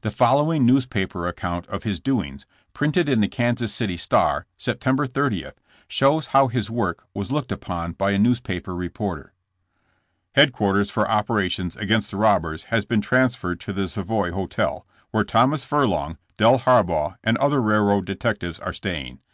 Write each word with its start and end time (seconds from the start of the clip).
The 0.00 0.10
following 0.10 0.64
newspaper 0.64 1.26
account 1.26 1.66
of 1.66 1.82
his 1.82 2.00
do 2.00 2.22
ings, 2.22 2.46
printed 2.72 3.10
in 3.10 3.20
the 3.20 3.28
Kansas 3.28 3.74
City 3.74 3.98
Star, 3.98 4.46
September 4.56 5.06
30, 5.06 5.48
shows 5.86 6.28
how 6.28 6.48
his 6.48 6.70
work 6.70 7.04
was 7.12 7.30
looked 7.30 7.52
upon 7.52 7.92
by 7.92 8.12
a 8.12 8.18
newspaper 8.18 8.74
reporter: 8.74 9.34
Headquarters 10.34 10.90
for 10.90 11.06
operations 11.10 11.76
against 11.76 12.10
the 12.10 12.16
robbers 12.16 12.64
have 12.72 12.88
been 12.88 13.02
transferred 13.02 13.60
to 13.60 13.74
the 13.74 13.86
Savoy 13.86 14.30
hotel, 14.32 14.86
where 15.10 15.24
Thomas 15.24 15.66
Furlong, 15.66 16.16
Del 16.38 16.60
Harbaugh 16.60 17.16
and 17.22 17.36
other 17.36 17.60
railroad 17.60 18.06
detectives 18.06 18.58
are 18.58 18.72
staying. 18.72 19.20